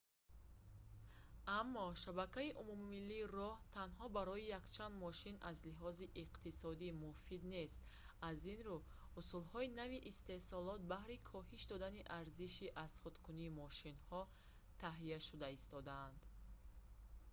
аммо 1.59 1.85
шабакаи 2.01 2.57
умумимиллии 2.61 3.29
роҳ 3.37 3.55
танҳо 3.75 4.05
барои 4.17 4.51
якчанд 4.59 4.93
мошин 5.05 5.35
аз 5.49 5.57
лиҳози 5.67 6.13
иқтисодӣ 6.23 6.89
муфид 7.05 7.41
нест 7.55 7.77
аз 8.29 8.37
ин 8.53 8.59
рӯ 8.67 8.77
усулҳои 9.19 9.73
нави 9.79 9.99
истеҳсолот 10.11 10.81
баҳри 10.93 11.17
коҳиш 11.33 11.63
додани 11.71 12.07
арзиши 12.19 12.67
азхудкунии 12.85 13.55
мошинҳо 13.61 14.21
таҳия 14.83 15.19
шуда 15.27 15.47
истодаанд 15.57 16.17